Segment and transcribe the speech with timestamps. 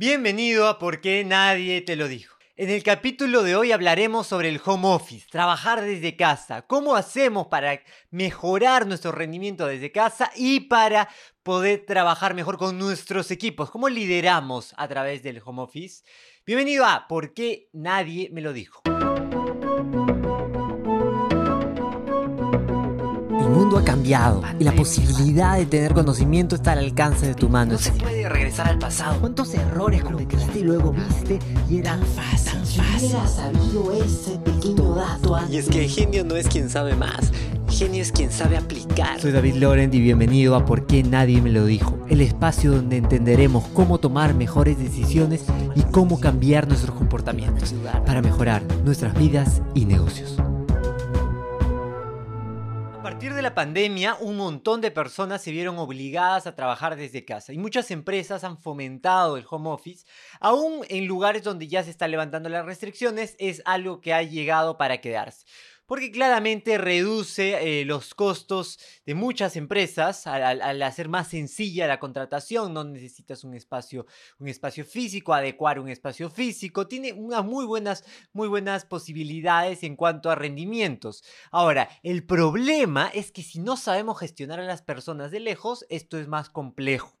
[0.00, 2.36] Bienvenido a Por qué nadie te lo dijo.
[2.54, 7.48] En el capítulo de hoy hablaremos sobre el home office, trabajar desde casa, cómo hacemos
[7.48, 7.82] para
[8.12, 11.08] mejorar nuestro rendimiento desde casa y para
[11.42, 16.04] poder trabajar mejor con nuestros equipos, cómo lideramos a través del home office.
[16.46, 18.80] Bienvenido a Por qué nadie me lo dijo.
[23.68, 27.72] Mundo ha cambiado y la posibilidad de tener conocimiento está al alcance de tu mano.
[27.72, 29.20] No se puede regresar al pasado.
[29.20, 31.38] ¿Cuántos errores cometiste y luego viste
[31.68, 32.64] y era fácil?
[32.64, 35.54] Si hubiera sabido ese pequeño dato antes.
[35.54, 37.30] Y es que el genio no es quien sabe más,
[37.68, 39.20] genio es quien sabe aplicar.
[39.20, 42.96] Soy David Laurent y bienvenido a Por qué nadie me lo dijo, el espacio donde
[42.96, 47.74] entenderemos cómo tomar mejores decisiones y cómo cambiar nuestros comportamientos
[48.06, 50.38] para mejorar nuestras vidas y negocios.
[53.38, 57.58] De la pandemia, un montón de personas se vieron obligadas a trabajar desde casa y
[57.58, 60.04] muchas empresas han fomentado el home office,
[60.40, 64.76] aún en lugares donde ya se están levantando las restricciones, es algo que ha llegado
[64.76, 65.46] para quedarse.
[65.88, 72.74] Porque claramente reduce eh, los costos de muchas empresas al, hacer más sencilla la contratación.
[72.74, 74.04] No necesitas un espacio,
[74.38, 76.86] un espacio físico, adecuar un espacio físico.
[76.86, 81.24] Tiene unas muy buenas, muy buenas posibilidades en cuanto a rendimientos.
[81.50, 86.18] Ahora, el problema es que si no sabemos gestionar a las personas de lejos, esto
[86.18, 87.16] es más complejo.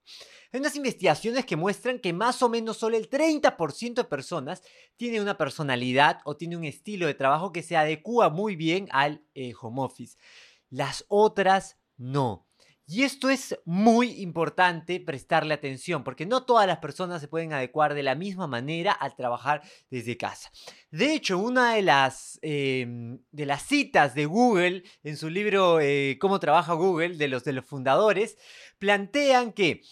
[0.50, 4.62] Hay unas investigaciones que muestran que más o menos solo el 30% de personas
[4.96, 9.22] tiene una personalidad o tiene un estilo de trabajo que se adecua muy bien al
[9.34, 10.16] eh, home office.
[10.70, 12.48] Las otras no.
[12.90, 17.92] Y esto es muy importante prestarle atención, porque no todas las personas se pueden adecuar
[17.92, 20.50] de la misma manera al trabajar desde casa.
[20.90, 26.16] De hecho, una de las, em, de las citas de Google en su libro eh,
[26.18, 28.38] Cómo trabaja Google, de los, de los fundadores,
[28.78, 29.82] plantean que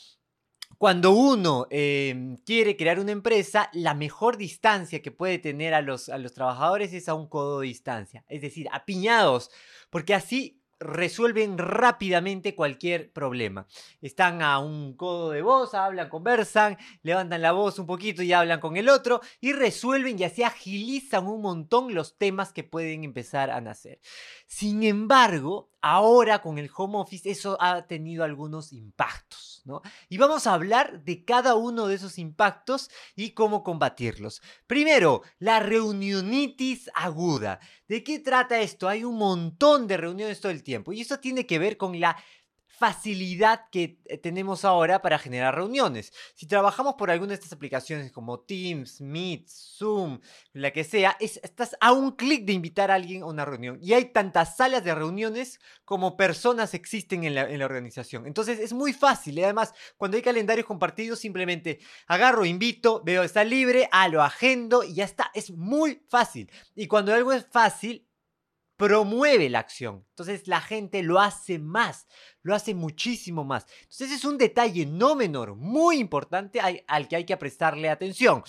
[0.78, 6.08] cuando uno em, quiere crear una empresa, la mejor distancia que puede tener a los,
[6.08, 9.50] a los trabajadores es a un codo de distancia, es decir, apiñados,
[9.90, 13.66] porque así resuelven rápidamente cualquier problema.
[14.02, 18.60] Están a un codo de voz, hablan, conversan, levantan la voz un poquito y hablan
[18.60, 23.50] con el otro y resuelven y así agilizan un montón los temas que pueden empezar
[23.50, 24.00] a nacer.
[24.46, 29.82] Sin embargo, ahora con el home office eso ha tenido algunos impactos, ¿no?
[30.08, 34.42] Y vamos a hablar de cada uno de esos impactos y cómo combatirlos.
[34.66, 37.60] Primero, la reunionitis aguda.
[37.88, 38.88] ¿De qué trata esto?
[38.88, 42.16] Hay un montón de reuniones todo el tiempo y esto tiene que ver con la
[42.78, 46.12] facilidad que eh, tenemos ahora para generar reuniones.
[46.34, 50.20] Si trabajamos por alguna de estas aplicaciones como Teams, Meet, Zoom,
[50.52, 53.78] la que sea, es- estás a un clic de invitar a alguien a una reunión.
[53.82, 58.26] Y hay tantas salas de reuniones como personas existen en la, organización.
[58.26, 59.38] Entonces es muy fácil.
[59.38, 64.84] Y además, cuando hay calendarios compartidos, simplemente agarro, invito, veo está libre, ah, lo agendo
[64.84, 65.30] y ya está.
[65.34, 66.50] Es muy fácil.
[66.74, 68.05] Y cuando algo es fácil,
[68.76, 70.04] promueve la acción.
[70.10, 72.06] Entonces la gente lo hace más,
[72.42, 73.66] lo hace muchísimo más.
[73.82, 78.42] Entonces es un detalle no menor, muy importante al, que hay que prestarle atención.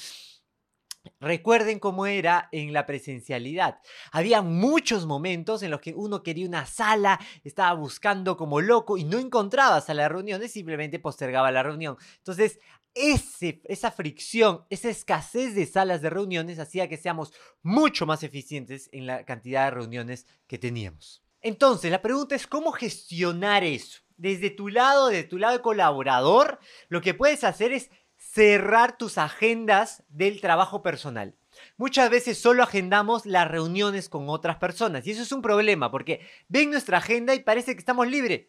[1.21, 3.79] Recuerden cómo era en la presencialidad.
[4.11, 9.05] Había muchos momentos en los que uno quería una sala, estaba buscando como loco y
[9.05, 11.95] no encontraba sala de reuniones, simplemente postergaba la reunión.
[12.17, 12.59] Entonces,
[12.97, 18.89] ese, esa fricción, esa escasez de salas de reuniones hacía que seamos mucho más eficientes
[18.91, 21.23] en la cantidad de reuniones que teníamos.
[21.41, 24.01] Entonces, la pregunta es cómo gestionar eso.
[24.17, 26.59] Desde tu lado, desde tu lado colaborador,
[26.89, 31.35] lo que puedes hacer es cerrar tus agendas del trabajo personal.
[31.77, 36.21] Muchas veces solo agendamos las reuniones con otras personas y eso es un problema porque
[36.47, 38.47] ven nuestra agenda y parece que estamos libres.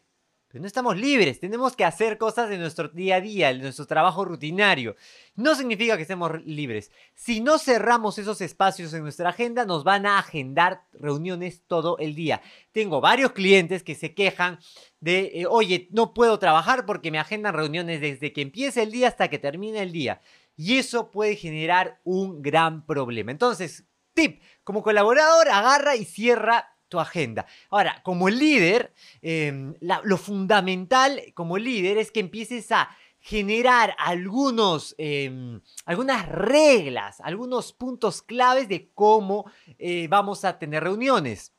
[0.51, 3.85] Pero no estamos libres, tenemos que hacer cosas de nuestro día a día, de nuestro
[3.85, 4.95] trabajo rutinario.
[5.35, 6.91] No significa que estemos libres.
[7.13, 12.15] Si no cerramos esos espacios en nuestra agenda, nos van a agendar reuniones todo el
[12.15, 12.41] día.
[12.71, 14.57] Tengo varios clientes que se quejan
[14.99, 19.07] de, eh, oye, no puedo trabajar porque me agendan reuniones desde que empieza el día
[19.07, 20.19] hasta que termina el día.
[20.57, 23.29] Y eso puede generar un gran problema.
[23.29, 23.85] Entonces,
[24.15, 27.45] tip, como colaborador, agarra y cierra tu agenda.
[27.69, 32.89] Ahora, como líder, la- lo fundamental como líder es que empieces a
[33.21, 41.53] generar algunos, eh, algunas reglas, algunos puntos claves de cómo eh, vamos a tener reuniones.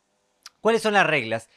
[0.61, 1.49] ¿Cuáles son las reglas?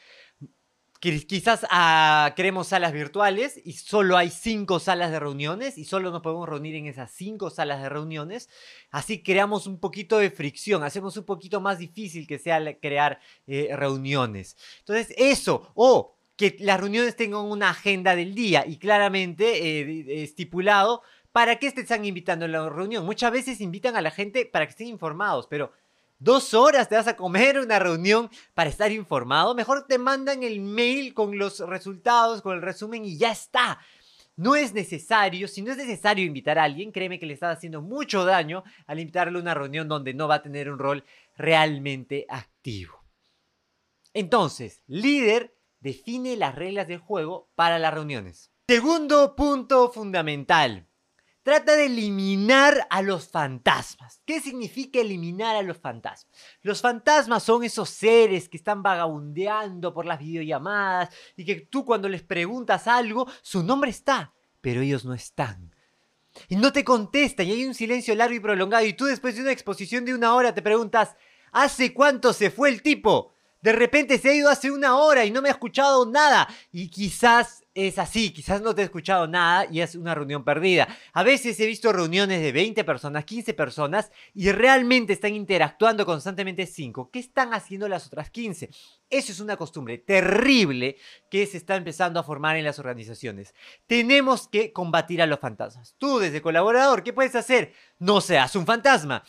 [1.04, 6.10] Qui- Quizás ah, queremos salas virtuales y solo hay cinco salas de reuniones y solo
[6.10, 8.48] nos podemos reunir en esas cinco salas de reuniones.
[8.90, 13.68] Así creamos un poquito de fricción, hacemos un poquito más difícil que sea crear eh,
[13.76, 14.56] reuniones.
[14.78, 21.02] Entonces, eso, o que las reuniones tengan una agenda del día y claramente eh, estipulado
[21.32, 23.04] ¿para qué te están invitando a la reunión?
[23.04, 25.72] Muchas veces invitan a la gente para que estén informados, pero
[26.24, 29.54] dos horas te vas a comer una reunión para estar informado.
[29.54, 33.78] Mejor te mandan el mail con los resultados, con el resumen y ya está.
[34.36, 37.82] No es necesario, si no es necesario invitar a alguien, créeme que le estás haciendo
[37.82, 41.04] mucho daño al invitarle a una reunión donde no va a tener un rol
[41.36, 43.04] realmente activo.
[44.12, 48.50] Entonces, líder define las reglas del juego para las reuniones.
[48.66, 50.88] Segundo punto fundamental.
[51.44, 54.22] Trata de eliminar a los fantasmas.
[54.24, 56.26] ¿Qué significa eliminar a los fantasmas?
[56.62, 62.08] Los fantasmas son esos seres que están vagabundeando por las videollamadas y que tú cuando
[62.08, 64.32] les preguntas algo, su nombre está,
[64.62, 65.74] pero ellos no están.
[66.48, 69.42] Y no te contestan y hay un silencio largo y prolongado y tú después de
[69.42, 71.14] una exposición de una hora te preguntas,
[71.52, 73.34] ¿hace cuánto se fue el tipo?
[73.60, 76.48] De repente se ha ido hace una hora y no me ha escuchado nada.
[76.72, 80.86] Y quizás es así, quizás no te ha escuchado nada y es una reunión perdida.
[81.12, 86.66] A veces he visto reuniones de 20 personas, 15 personas y realmente están interactuando constantemente
[86.66, 87.10] 5.
[87.10, 88.70] ¿Qué están haciendo las otras 15?
[89.10, 90.96] Eso es una costumbre terrible
[91.28, 93.54] que se está empezando a formar en las organizaciones.
[93.88, 95.96] Tenemos que combatir a los fantasmas.
[95.98, 97.72] Tú desde colaborador, ¿qué puedes hacer?
[97.98, 99.24] No seas un fantasma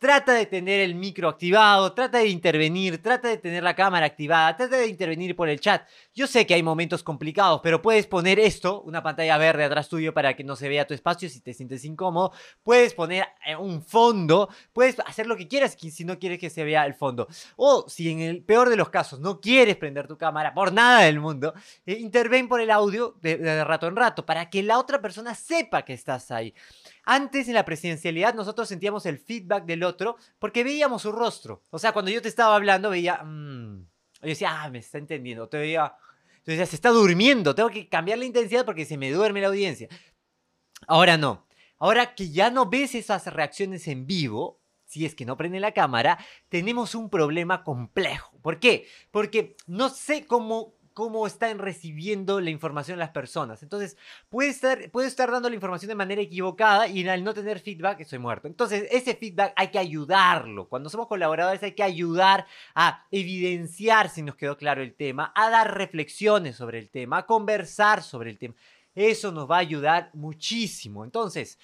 [0.00, 4.56] trata de tener el micro activado, trata de intervenir, trata de tener la cámara activada,
[4.56, 5.86] trata de intervenir por el chat.
[6.14, 10.14] Yo sé que hay momentos complicados, pero puedes poner esto, una pantalla verde atrás tuyo
[10.14, 12.32] para que no se vea tu espacio si te sientes incómodo.
[12.62, 16.64] Puedes poner eh, un fondo, puedes hacer lo que quieras si no quieres que se
[16.64, 17.28] vea el fondo.
[17.56, 21.02] O si en el peor de los casos no quieres prender tu cámara por nada
[21.02, 21.52] del mundo,
[21.84, 25.34] eh, interven por el audio de, de rato en rato para que la otra persona
[25.34, 26.54] sepa que estás ahí.
[27.04, 31.64] Antes en la presidencialidad nosotros sentíamos el feedback del otro porque veíamos su rostro.
[31.70, 33.86] O sea, cuando yo te estaba hablando veía, mmm,
[34.22, 35.48] yo decía, ah, me está entendiendo.
[35.48, 35.94] Te veía,
[36.38, 39.88] entonces se está durmiendo, tengo que cambiar la intensidad porque se me duerme la audiencia.
[40.86, 41.46] Ahora no.
[41.78, 45.72] Ahora que ya no ves esas reacciones en vivo, si es que no prende la
[45.72, 46.18] cámara,
[46.48, 48.36] tenemos un problema complejo.
[48.42, 48.86] ¿Por qué?
[49.10, 53.62] Porque no sé cómo cómo están recibiendo la información las personas.
[53.62, 53.96] Entonces,
[54.28, 58.00] puede estar, puede estar dando la información de manera equivocada y al no tener feedback
[58.00, 58.48] estoy muerto.
[58.48, 60.68] Entonces, ese feedback hay que ayudarlo.
[60.68, 65.50] Cuando somos colaboradores hay que ayudar a evidenciar si nos quedó claro el tema, a
[65.50, 68.54] dar reflexiones sobre el tema, a conversar sobre el tema.
[68.94, 71.04] Eso nos va a ayudar muchísimo.
[71.04, 71.58] Entonces,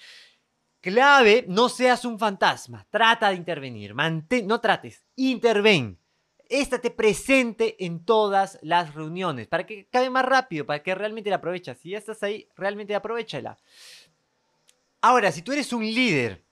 [0.81, 2.87] clave, no seas un fantasma.
[2.89, 3.93] Trata de intervenir.
[3.93, 5.99] Mantén, no trates, interven
[6.49, 11.37] estate presente en todas las reuniones para que cabe más rápido, para que realmente la
[11.37, 11.77] aproveches.
[11.79, 13.57] Si ya estás ahí, realmente aprovechala.
[15.01, 16.43] Ahora, si tú eres un líder,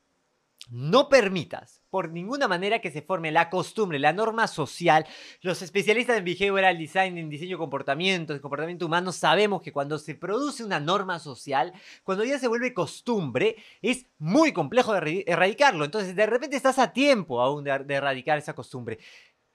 [0.70, 5.06] no permitas por ninguna manera que se forme la costumbre, la norma social.
[5.42, 9.98] Los especialistas en behavioral design, en diseño de comportamiento, de comportamiento humano, sabemos que cuando
[9.98, 11.72] se produce una norma social,
[12.04, 15.86] cuando ya se vuelve costumbre, es muy complejo de erradicarlo.
[15.86, 19.00] Entonces, de repente estás a tiempo aún de erradicar esa costumbre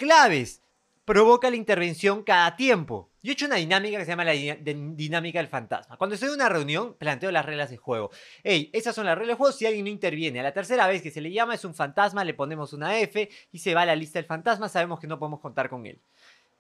[0.01, 0.63] claves
[1.05, 3.11] provoca la intervención cada tiempo.
[3.23, 5.99] Yo he hecho una dinámica que se llama la dinámica del fantasma.
[5.99, 8.11] Cuando estoy en una reunión, planteo las reglas de juego.
[8.43, 10.41] Hey, esas son las reglas de juego si alguien no interviene.
[10.41, 13.29] A la tercera vez que se le llama es un fantasma, le ponemos una F
[13.53, 16.01] y se va a la lista del fantasma, sabemos que no podemos contar con él.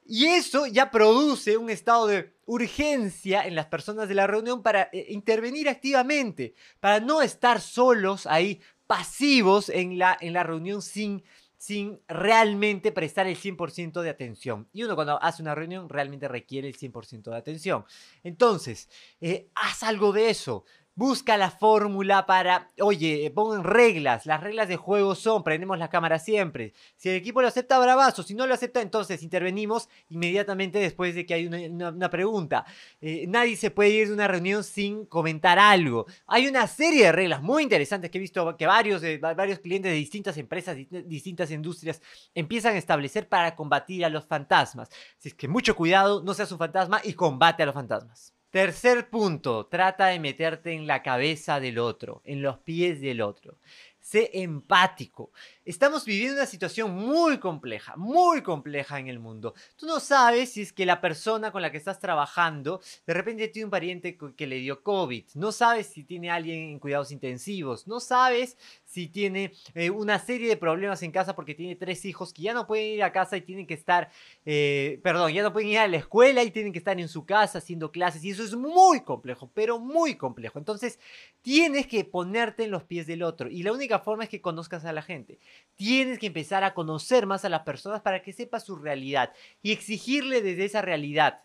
[0.04, 4.90] Y eso ya produce un estado de urgencia en las personas de la reunión para
[4.92, 11.22] eh, intervenir activamente, para no estar solos ahí, pasivos en la, en la reunión sin
[11.60, 14.66] sin realmente prestar el 100% de atención.
[14.72, 17.84] Y uno cuando hace una reunión realmente requiere el 100% de atención.
[18.24, 18.88] Entonces,
[19.20, 20.64] eh, haz algo de eso.
[20.96, 24.26] Busca la fórmula para, oye, pongan reglas.
[24.26, 26.74] Las reglas de juego son, prendemos la cámara siempre.
[26.96, 28.22] Si el equipo lo acepta, bravazo.
[28.22, 32.66] Si no lo acepta, entonces intervenimos inmediatamente después de que hay una, pregunta.
[33.00, 36.06] Eh, nadie se puede ir de una reunión sin comentar algo.
[36.26, 39.96] Hay una serie de reglas muy interesantes que he visto que varios, varios clientes de
[39.96, 42.02] distintas empresas, distintas industrias
[42.34, 44.90] empiezan a establecer para combatir a los fantasmas.
[45.18, 48.34] Así que mucho cuidado, no seas un fantasma y combate a los fantasmas.
[48.50, 53.58] Tercer punto, trata de meterte en la cabeza del otro, en los pies del otro.
[54.00, 55.30] Sé empático.
[55.70, 59.54] Estamos viviendo una situación muy compleja, muy compleja en el mundo.
[59.76, 63.46] Tú no sabes si es que la persona con la que estás trabajando de repente
[63.46, 65.26] tiene un pariente que le dio COVID.
[65.34, 67.86] No sabes si tiene alguien en cuidados intensivos.
[67.86, 72.32] No sabes si tiene eh, una serie de problemas en casa porque tiene tres hijos
[72.32, 74.10] que ya no pueden ir a casa y tienen que estar,
[74.44, 77.24] eh, perdón, ya no pueden ir a la escuela y tienen que estar en su
[77.24, 78.24] casa haciendo clases.
[78.24, 80.58] Y eso es muy complejo, pero muy complejo.
[80.58, 80.98] Entonces,
[81.42, 83.48] tienes que ponerte en los pies del otro.
[83.48, 85.38] Y la única forma es que conozcas a la gente.
[85.74, 89.72] Tienes que empezar a conocer más a las personas para que sepas su realidad y
[89.72, 91.42] exigirle desde esa realidad.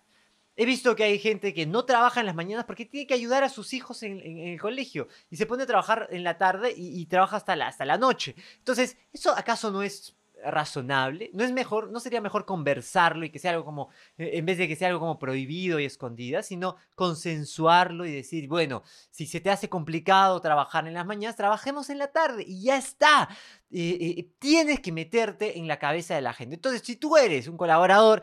[0.57, 3.43] He visto que hay gente que no trabaja en las mañanas porque tiene que ayudar
[3.43, 7.00] a sus hijos en el colegio y se pone a trabajar en la tarde y,
[7.00, 8.36] y trabaja hasta la, hasta la noche.
[8.57, 10.15] Entonces, ¿eso acaso no es
[10.46, 11.30] razonable?
[11.34, 14.58] ¿No es mejor, no sería mejor conversarlo y que sea algo como, eh, en vez
[14.58, 19.42] de que sea algo como prohibido y escondida, sino consensuarlo y decir, bueno, si se
[19.42, 23.30] te hace complicado trabajar en las mañanas, trabajemos en la tarde y ya está.
[23.72, 26.56] Eh, eh, tienes que meterte en la cabeza de la gente.
[26.56, 28.22] Entonces, si tú eres un colaborador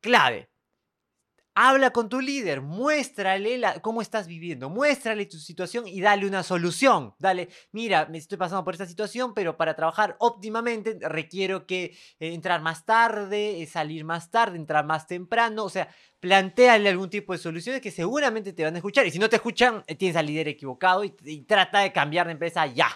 [0.00, 0.48] clave,
[1.58, 7.14] Habla con tu líder, muéstrale cómo estás viviendo, muéstrale tu situación y dale una solución.
[7.18, 12.34] Dale, mira, me estoy pasando por esta situación, pero para trabajar óptimamente requiero que eh,
[12.34, 15.64] entrar más tarde, eh, salir más tarde, entrar más temprano.
[15.64, 15.88] O sea,
[16.20, 19.06] planteale algún tipo de soluciones que seguramente te van a escuchar.
[19.06, 22.32] Y si no te escuchan, eh, tienes al líder equivocado y trata de cambiar de
[22.32, 22.90] empresa ya.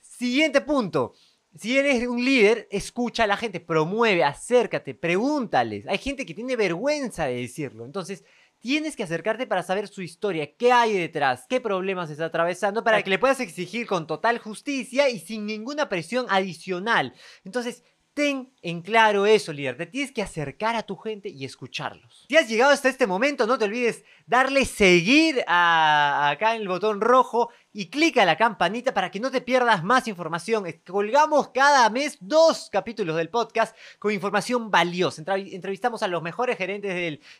[0.00, 1.12] Siguiente punto.
[1.56, 5.86] Si eres un líder, escucha a la gente, promueve, acércate, pregúntales.
[5.86, 7.84] Hay gente que tiene vergüenza de decirlo.
[7.84, 8.24] Entonces,
[8.58, 13.02] tienes que acercarte para saber su historia, qué hay detrás, qué problemas está atravesando, para
[13.02, 17.14] que le puedas exigir con total justicia y sin ninguna presión adicional.
[17.44, 17.84] Entonces,
[18.14, 19.76] ten en claro eso, líder.
[19.76, 22.26] Te tienes que acercar a tu gente y escucharlos.
[22.28, 27.00] Si has llegado hasta este momento, no te olvides darle seguir acá en el botón
[27.00, 30.64] rojo y clica a la campanita para que no te pierdas más información.
[30.86, 35.22] Colgamos cada mes dos capítulos del podcast con información valiosa.
[35.22, 36.94] Entrev- Entrevistamos a los mejores gerentes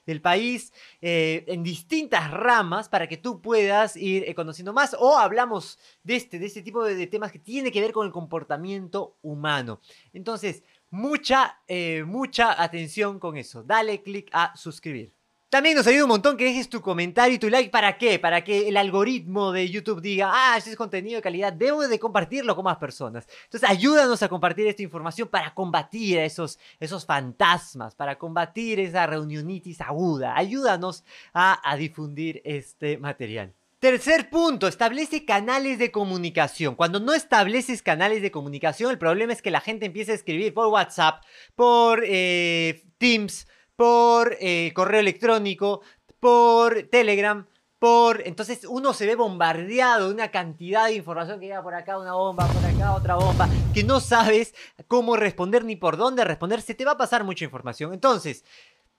[0.05, 5.17] del, país eh, en distintas ramas para que tú puedas ir eh, conociendo más o
[5.17, 9.17] hablamos de este, de este tipo de, temas que tiene que ver con el comportamiento
[9.23, 9.81] humano.
[10.13, 13.63] Entonces, mucha, eh, mucha atención con eso.
[13.63, 15.15] Dale click a suscribir.
[15.55, 17.71] También nos ayuda un montón que dejes tu comentario y tu like.
[17.71, 18.19] ¿Para qué?
[18.19, 22.01] Para que el algoritmo de YouTube diga, ah, este es contenido de calidad, debo de
[22.01, 23.29] compartirlo con más personas.
[23.45, 29.07] Entonces, ayúdanos a compartir esta información para combatir a esos, esos fantasmas, para combatir esa
[29.07, 30.37] reunionitis aguda.
[30.37, 33.55] Ayúdanos a, difundir este material.
[33.79, 36.75] Tercer punto, establece canales de comunicación.
[36.75, 40.53] Cuando no estableces canales de comunicación, el problema es que la gente empieza a escribir
[40.53, 41.23] por WhatsApp,
[41.55, 45.83] por eh, Teams, por eh, correo electrónico,
[46.21, 47.47] por Telegram,
[47.79, 48.27] por...
[48.27, 52.15] Entonces uno se ve bombardeado de una cantidad de información que llega por acá, una
[52.15, 54.55] bomba, por acá otra bomba, que no sabes
[54.89, 57.93] cómo responder ni por dónde responder, se te va a pasar mucha información.
[57.93, 58.45] Entonces,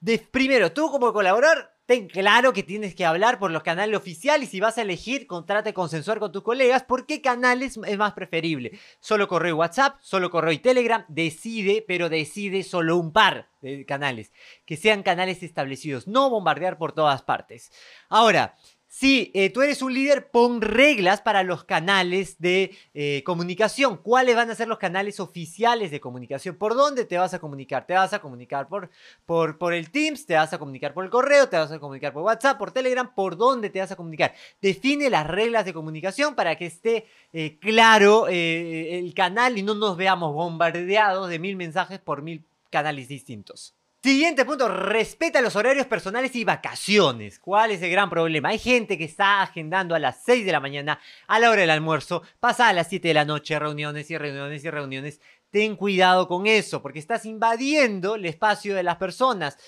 [0.00, 4.48] de, primero, tú como colaborador, ten claro que tienes que hablar por los canales oficiales
[4.48, 8.12] y si vas a elegir, contrate consensuar con tus colegas por qué canales es más
[8.12, 8.78] preferible.
[9.00, 13.86] Solo correo y WhatsApp, solo correo y Telegram, decide, pero decide solo un par de
[13.86, 14.32] canales,
[14.64, 17.70] que sean canales establecidos, no bombardear por todas partes.
[18.08, 18.56] Ahora,
[18.98, 23.98] si eh, tú eres un líder, pon reglas para los canales de eh, comunicación.
[23.98, 26.56] ¿Cuáles van a ser los canales oficiales de comunicación?
[26.56, 27.86] ¿Por dónde te vas a comunicar?
[27.86, 28.88] ¿Te vas a comunicar por,
[29.26, 30.24] por, por el Teams?
[30.24, 31.46] ¿Te vas a comunicar por el correo?
[31.46, 32.56] ¿Te vas a comunicar por WhatsApp?
[32.56, 33.14] ¿Por Telegram?
[33.14, 34.32] ¿Por dónde te vas a comunicar?
[34.62, 39.98] Define las reglas de comunicación para que esté eh, claro el canal y no nos
[39.98, 43.76] veamos bombardeados de mil mensajes por mil canales distintos.
[44.02, 47.40] Siguiente punto, respeta los horarios personales y vacaciones.
[47.40, 48.50] ¿Cuál es el gran problema?
[48.50, 51.70] Hay gente que está agendando a las 6 de la mañana, a la hora del
[51.70, 55.20] almuerzo, pasa a las 7 de la noche, reuniones y reuniones y reuniones.
[55.50, 59.58] Ten cuidado con eso, porque estás invadiendo el espacio de las personas.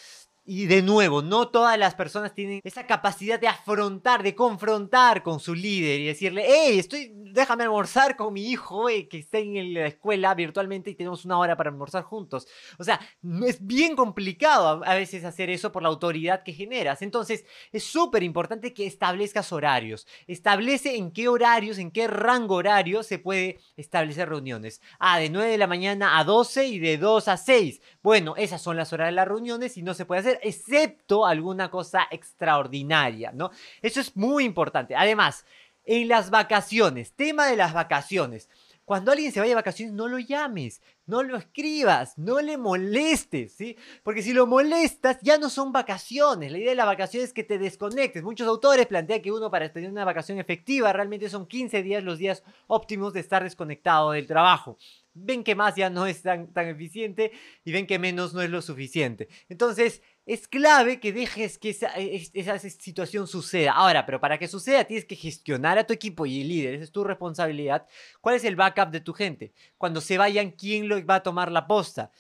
[0.50, 5.40] Y de nuevo, no todas las personas tienen esa capacidad de afrontar, de confrontar con
[5.40, 9.74] su líder y decirle, hey, estoy, déjame almorzar con mi hijo eh, que está en
[9.74, 12.48] la escuela virtualmente y tenemos una hora para almorzar juntos.
[12.78, 12.98] O sea,
[13.46, 17.02] es bien complicado a, a veces hacer eso por la autoridad que generas.
[17.02, 20.06] Entonces, es súper importante que establezcas horarios.
[20.26, 24.80] Establece en qué horarios, en qué rango horario se puede establecer reuniones.
[24.98, 27.82] Ah, de 9 de la mañana a 12 y de 2 a 6.
[28.02, 31.70] Bueno, esas son las horas de las reuniones y no se puede hacer excepto alguna
[31.70, 33.50] cosa extraordinaria, ¿no?
[33.82, 34.94] Eso es muy importante.
[34.94, 35.44] Además,
[35.84, 38.48] en las vacaciones, tema de las vacaciones.
[38.84, 43.52] Cuando alguien se vaya de vacaciones, no lo llames, no lo escribas, no le molestes,
[43.52, 43.76] ¿sí?
[44.02, 46.52] Porque si lo molestas, ya no son vacaciones.
[46.52, 48.22] La idea de la vacación es que te desconectes.
[48.22, 52.18] Muchos autores plantean que uno para tener una vacación efectiva realmente son 15 días los
[52.18, 54.78] días óptimos de estar desconectado del trabajo.
[55.20, 57.32] Ven que más ya no es tan, tan eficiente
[57.64, 59.28] y ven que menos no es lo suficiente.
[59.48, 63.72] Entonces, es clave que dejes que esa, es- esa situación suceda.
[63.72, 66.84] Ahora, pero para que suceda tienes que gestionar a tu equipo y el líder, esa
[66.84, 67.86] es tu responsabilidad.
[68.20, 69.52] ¿Cuál es el backup de tu gente?
[69.76, 72.10] Cuando se vayan, ¿quién lo va a tomar la posta?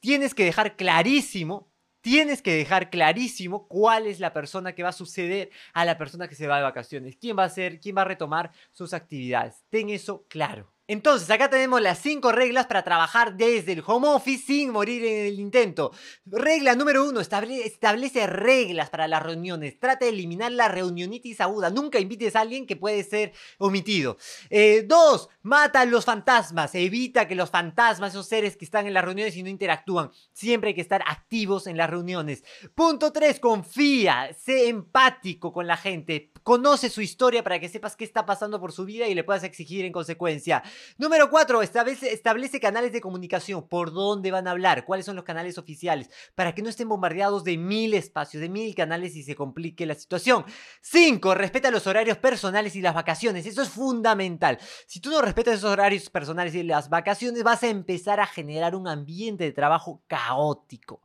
[0.00, 4.92] Tienes que dejar clarísimo, tienes que dejar clarísimo cuál es la persona que va a
[4.92, 7.16] suceder a la persona que se va de vacaciones.
[7.16, 9.64] ¿Quién va a ser, quién va a retomar sus actividades?
[9.70, 10.73] Ten eso claro.
[10.86, 15.26] Entonces, acá tenemos las cinco reglas para trabajar desde el home office sin morir en
[15.26, 15.92] el intento.
[16.26, 19.78] Regla número uno, estable- establece reglas para las reuniones.
[19.80, 21.70] Trata de eliminar la reunionitis aguda.
[21.70, 24.18] Nunca invites a alguien que puede ser omitido.
[24.50, 26.74] Eh, dos, mata a los fantasmas.
[26.74, 30.10] Evita que los fantasmas, esos seres que están en las reuniones y no interactúan.
[30.32, 32.44] Siempre hay que estar activos en las reuniones.
[32.74, 34.34] Punto tres, confía.
[34.38, 36.30] Sé empático con la gente.
[36.42, 39.44] Conoce su historia para que sepas qué está pasando por su vida y le puedas
[39.44, 40.62] exigir en consecuencia.
[40.98, 41.62] Número 4.
[41.62, 43.68] Establece, canales de comunicación.
[43.68, 44.84] ¿Por dónde van a hablar?
[44.84, 46.10] ¿Cuáles son los canales oficiales?
[46.34, 49.94] Para que no estén bombardeados de mil espacios, de mil canales y se complique la
[49.94, 50.44] situación.
[50.82, 51.34] 5.
[51.34, 53.46] Respeta los horarios personales y las vacaciones.
[53.46, 54.58] Eso es fundamental.
[54.86, 58.74] Si tú no respetas esos horarios personales y las vacaciones, vas a empezar a generar
[58.74, 61.02] un ambiente de trabajo caótico.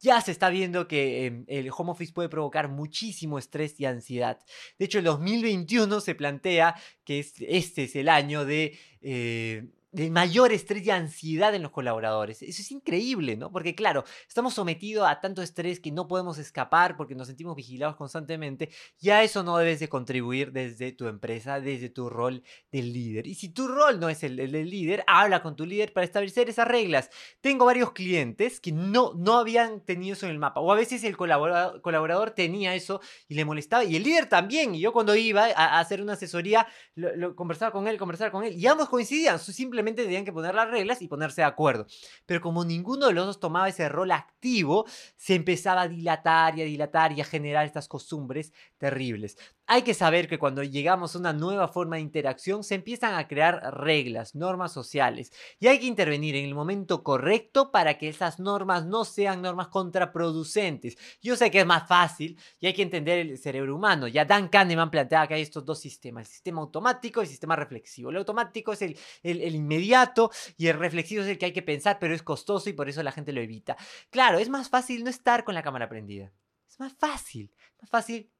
[0.00, 4.38] Ya se está viendo que eh, el home office puede provocar muchísimo estrés y ansiedad.
[4.78, 10.10] De hecho, el 2021 se plantea que es- este es el año de, eh, de
[10.10, 12.42] mayor estrés y ansiedad en los colaboradores.
[12.42, 13.50] Eso es increíble, ¿no?
[13.50, 17.96] Porque claro, estamos sometidos a tanto estrés que no podemos escapar porque nos sentimos vigilados
[17.96, 18.70] constantemente.
[19.00, 23.26] Y a eso no debes de contribuir desde tu empresa, desde tu rol del líder.
[23.26, 26.04] Y si tu rol no es el, el del líder, habla con tu líder para
[26.04, 27.10] establecer esas reglas.
[27.40, 30.60] Tengo varios clientes que no, no habían tenido eso en el mapa.
[30.60, 33.84] O a veces el colaborador, colaborador tenía eso y le molestaba.
[33.84, 34.74] Y el líder también.
[34.74, 38.30] Y yo cuando iba a, a hacer una asesoría, lo, lo conversaba con él, conversaba
[38.30, 38.54] con él.
[38.56, 39.38] Y ambos coincidían.
[39.38, 41.86] su- Simplemente tenían que poner las reglas y ponerse de acuerdo.
[42.26, 44.84] Pero como ninguno de los dos tomaba ese rol activo,
[45.16, 49.38] se empezaba a dilatar y a dilatar y a generar estas costumbres terribles.
[49.72, 53.28] Hay que saber que cuando llegamos a una nueva forma de interacción, se empiezan a
[53.28, 55.30] crear reglas, normas sociales.
[55.60, 59.68] Y hay que intervenir en el momento correcto para que esas normas no sean normas
[59.68, 60.98] contraproducentes.
[61.22, 64.08] Yo sé que es más fácil y hay que entender el cerebro humano.
[64.08, 67.54] Ya Dan Kahneman planteaba que hay estos dos sistemas, el sistema automático y el sistema
[67.54, 68.10] reflexivo.
[68.10, 71.98] El automático es el, el- inmediato y el reflexivo es el que hay que pensar,
[72.00, 73.76] pero es costoso y por eso la gente lo evita.
[74.10, 76.32] Claro, es más fácil no estar con la cámara prendida.
[76.68, 78.30] Es más fácil, más fácil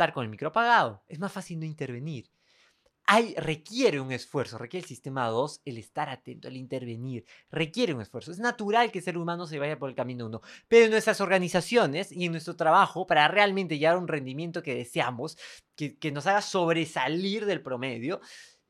[0.00, 1.04] estar con el micro apagado.
[1.08, 2.30] Es más fácil no intervenir.
[3.06, 8.00] Hay, requiere un esfuerzo, requiere el sistema 2 el estar atento, el intervenir, requiere un
[8.00, 8.30] esfuerzo.
[8.30, 11.20] Es natural que el ser humano se vaya por el camino 1, pero en nuestras
[11.20, 15.36] organizaciones y en nuestro trabajo, para realmente llegar a un rendimiento que deseamos,
[15.74, 18.20] que, que nos haga sobresalir del promedio,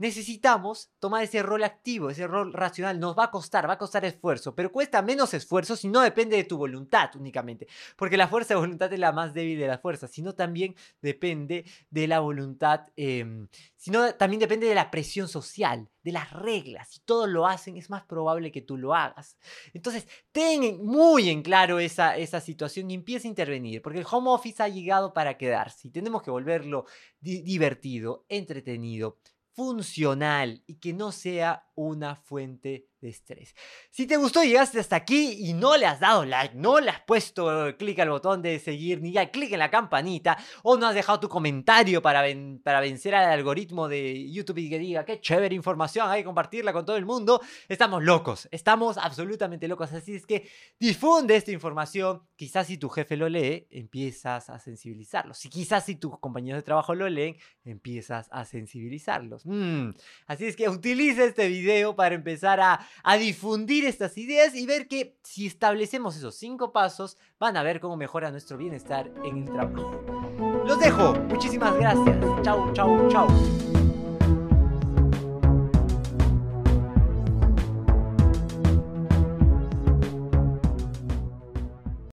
[0.01, 2.99] necesitamos tomar ese rol activo, ese rol racional.
[2.99, 6.37] Nos va a costar, va a costar esfuerzo, pero cuesta menos esfuerzo si no depende
[6.37, 9.81] de tu voluntad únicamente, porque la fuerza de voluntad es la más débil de las
[9.81, 15.89] fuerzas, sino también depende de la voluntad, em, sino también depende de la presión social,
[16.03, 16.89] de las reglas.
[16.89, 19.37] Si todos lo hacen, es más probable que tú lo hagas.
[19.75, 24.07] Entonces, ten en- muy en claro esa, esa situación y empieza a intervenir, porque el
[24.11, 26.87] home office ha llegado para quedarse y tenemos que volverlo
[27.21, 29.19] di- divertido, entretenido,
[29.61, 33.55] funcional y que no sea una fuente de estrés.
[33.91, 37.01] Si te gustó llegaste hasta aquí y no le has dado like, no le has
[37.01, 40.95] puesto clic al botón de seguir ni ya clic en la campanita o no has
[40.95, 42.23] dejado tu comentario para,
[42.63, 46.75] para vencer al algoritmo de YouTube y que diga qué chévere información, hay que compartirla
[46.75, 52.23] con todo el mundo, estamos locos, estamos absolutamente locos, así es que difunde esta información,
[52.37, 56.65] quizás si tu jefe lo lee, empiezas a sensibilizarlos, si quizás si tus compañeros de
[56.65, 59.47] trabajo lo leen, empiezas a sensibilizarlos.
[59.47, 59.91] Mm,
[60.27, 64.89] Así es que utiliza este video para empezar a, a difundir estas ideas y ver
[64.89, 69.45] que si establecemos esos cinco pasos, van a ver cómo mejora nuestro bienestar en el
[69.45, 70.01] trabajo.
[70.67, 71.15] Los dejo.
[71.29, 72.19] Muchísimas gracias.
[72.43, 73.70] Chau, chau, chau.